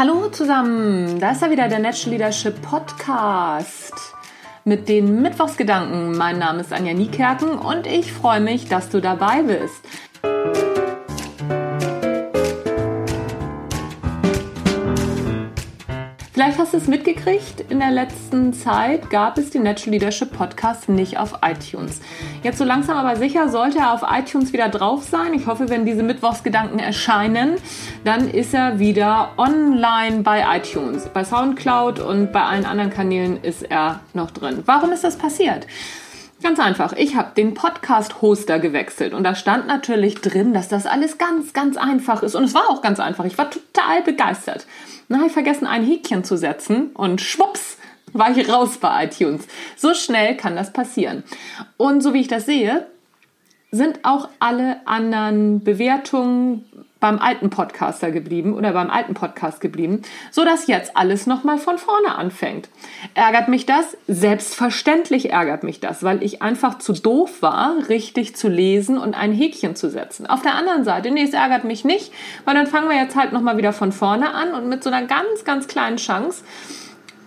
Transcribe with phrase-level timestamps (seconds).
[0.00, 3.92] Hallo zusammen, da ist er wieder der Natural Leadership Podcast
[4.64, 6.16] mit den Mittwochsgedanken.
[6.16, 9.84] Mein Name ist Anja Niekerken und ich freue mich, dass du dabei bist.
[16.40, 20.88] Vielleicht hast du es mitgekriegt, in der letzten Zeit gab es den Natural Leadership Podcast
[20.88, 22.00] nicht auf iTunes.
[22.42, 25.34] Jetzt so langsam aber sicher sollte er auf iTunes wieder drauf sein.
[25.34, 27.56] Ich hoffe, wenn diese Mittwochsgedanken erscheinen,
[28.04, 31.10] dann ist er wieder online bei iTunes.
[31.12, 34.62] Bei SoundCloud und bei allen anderen Kanälen ist er noch drin.
[34.64, 35.66] Warum ist das passiert?
[36.42, 36.94] Ganz einfach.
[36.94, 41.76] Ich habe den Podcast-Hoster gewechselt und da stand natürlich drin, dass das alles ganz, ganz
[41.76, 42.34] einfach ist.
[42.34, 43.26] Und es war auch ganz einfach.
[43.26, 44.66] Ich war total begeistert.
[45.08, 47.76] Dann habe ich vergessen, ein Häkchen zu setzen und schwupps
[48.12, 49.46] war ich raus bei iTunes.
[49.76, 51.24] So schnell kann das passieren.
[51.76, 52.86] Und so wie ich das sehe,
[53.70, 56.64] sind auch alle anderen Bewertungen
[57.00, 61.78] beim alten Podcaster geblieben oder beim alten Podcast geblieben, so dass jetzt alles nochmal von
[61.78, 62.68] vorne anfängt.
[63.14, 63.96] Ärgert mich das?
[64.06, 69.32] Selbstverständlich ärgert mich das, weil ich einfach zu doof war, richtig zu lesen und ein
[69.32, 70.26] Häkchen zu setzen.
[70.26, 72.12] Auf der anderen Seite, nee, es ärgert mich nicht,
[72.44, 75.06] weil dann fangen wir jetzt halt nochmal wieder von vorne an und mit so einer
[75.06, 76.44] ganz, ganz kleinen Chance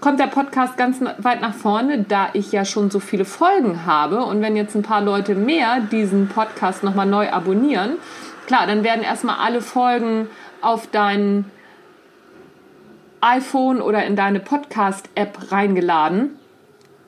[0.04, 4.26] kommt der Podcast ganz weit nach vorne, da ich ja schon so viele Folgen habe.
[4.26, 7.94] Und wenn jetzt ein paar Leute mehr diesen Podcast nochmal neu abonnieren,
[8.48, 10.28] klar, dann werden erstmal alle Folgen
[10.62, 11.46] auf dein
[13.22, 16.38] iPhone oder in deine Podcast-App reingeladen.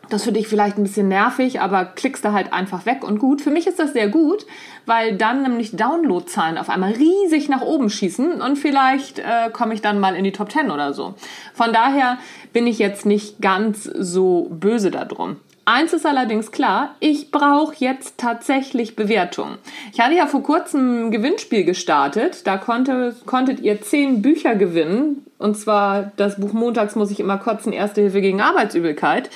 [0.10, 3.18] Das ist für dich vielleicht ein bisschen nervig, aber klickst da halt einfach weg und
[3.20, 3.42] gut.
[3.42, 4.46] Für mich ist das sehr gut,
[4.86, 9.82] weil dann nämlich Downloadzahlen auf einmal riesig nach oben schießen und vielleicht äh, komme ich
[9.82, 11.16] dann mal in die Top 10 oder so.
[11.54, 12.20] Von daher
[12.54, 15.38] bin ich jetzt nicht ganz so böse darum.
[15.68, 19.58] Eins ist allerdings klar, ich brauche jetzt tatsächlich Bewertungen.
[19.92, 22.46] Ich hatte ja vor kurzem ein Gewinnspiel gestartet.
[22.46, 25.26] Da konnte, konntet ihr zehn Bücher gewinnen.
[25.40, 29.32] Und zwar das Buch Montags muss ich immer kotzen, Erste Hilfe gegen Arbeitsübelkeit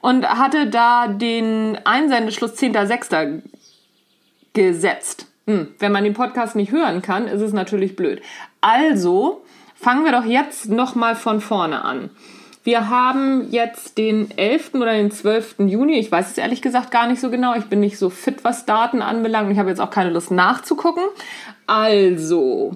[0.00, 3.42] und hatte da den Einsendeschluss 10.06.
[4.52, 5.26] gesetzt.
[5.46, 8.20] Hm, wenn man den Podcast nicht hören kann, ist es natürlich blöd.
[8.60, 9.44] Also
[9.74, 12.10] fangen wir doch jetzt nochmal von vorne an.
[12.66, 14.74] Wir haben jetzt den 11.
[14.74, 15.60] oder den 12.
[15.60, 16.00] Juni.
[16.00, 17.54] Ich weiß es ehrlich gesagt gar nicht so genau.
[17.54, 19.52] Ich bin nicht so fit, was Daten anbelangt.
[19.52, 21.04] Ich habe jetzt auch keine Lust nachzugucken.
[21.68, 22.74] Also,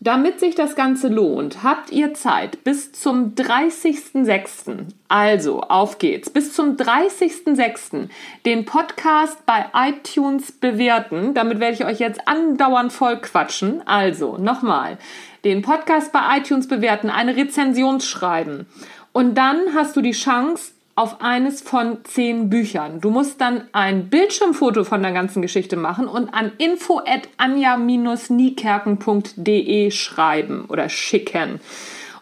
[0.00, 4.86] damit sich das Ganze lohnt, habt ihr Zeit bis zum 30.06.
[5.08, 6.30] Also, auf geht's.
[6.30, 8.08] Bis zum 30.06.
[8.46, 11.34] den Podcast bei iTunes bewerten.
[11.34, 13.86] Damit werde ich euch jetzt andauernd voll quatschen.
[13.86, 14.96] Also, nochmal.
[15.44, 18.66] Den Podcast bei iTunes bewerten, eine Rezension schreiben.
[19.16, 23.00] Und dann hast du die Chance, auf eines von zehn Büchern.
[23.00, 29.90] Du musst dann ein Bildschirmfoto von der ganzen Geschichte machen und an info at anja-niekerken.de
[29.90, 31.60] schreiben oder schicken.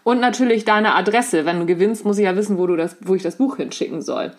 [0.05, 1.45] Und natürlich deine Adresse.
[1.45, 4.01] Wenn du gewinnst, muss ich ja wissen, wo, du das, wo ich das Buch hinschicken
[4.01, 4.31] soll.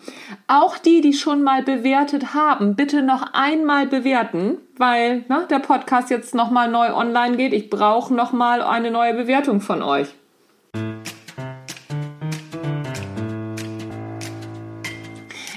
[0.46, 6.08] Auch die, die schon mal bewertet haben, bitte noch einmal bewerten, weil ne, der Podcast
[6.08, 7.52] jetzt nochmal neu online geht.
[7.52, 10.08] Ich brauche nochmal eine neue Bewertung von euch.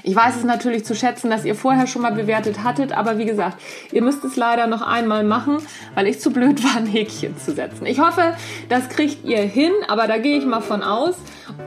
[0.10, 3.26] Ich weiß es natürlich zu schätzen, dass ihr vorher schon mal bewertet hattet, aber wie
[3.26, 3.62] gesagt,
[3.92, 5.58] ihr müsst es leider noch einmal machen,
[5.94, 7.86] weil ich zu blöd war, ein Häkchen zu setzen.
[7.86, 8.34] Ich hoffe,
[8.70, 11.14] das kriegt ihr hin, aber da gehe ich mal von aus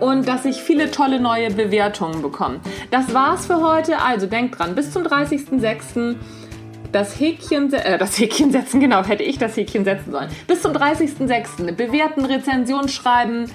[0.00, 2.58] und dass ich viele tolle neue Bewertungen bekomme.
[2.91, 4.00] Das war's für heute.
[4.00, 6.16] Also denkt dran, bis zum 30.06
[6.91, 10.28] das Häkchen, äh, das Häkchen setzen, genau, hätte ich das Häkchen setzen sollen.
[10.48, 11.70] Bis zum 30.06.
[11.76, 13.48] bewerten, Rezension schreiben,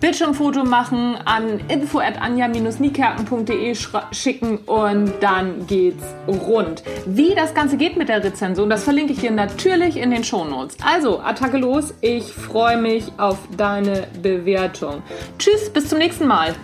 [0.00, 3.74] Bildschirmfoto machen, an info at anja-niekerken.de
[4.12, 6.82] schicken und dann geht's rund.
[7.06, 10.76] Wie das Ganze geht mit der Rezension, das verlinke ich dir natürlich in den Shownotes.
[10.84, 15.02] Also, Attacke los, ich freue mich auf deine Bewertung.
[15.38, 16.54] Tschüss, bis zum nächsten Mal.